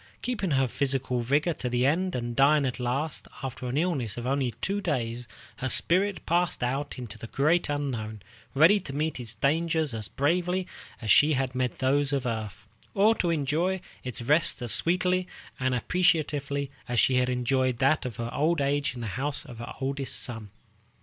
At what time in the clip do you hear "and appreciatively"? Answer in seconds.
15.59-16.71